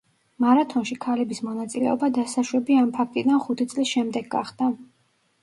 მარათონში 0.43 0.95
ქალების 1.03 1.41
მონაწილეობა 1.47 2.09
დასაშვები 2.15 2.79
ამ 2.85 2.91
ფაქტიდან 2.97 3.45
ხუთ 3.45 3.63
წლის 3.75 3.93
შემდეგ 3.93 4.35
გახდა. 4.35 4.73